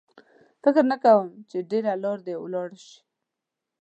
فکر 0.63 0.83
نه 0.91 0.97
کوم 1.03 1.27
چې 1.49 1.57
ډېره 1.71 1.93
لار 2.03 2.19
دې 2.27 2.35
ولاړ 2.39 2.69
شو. 2.85 2.97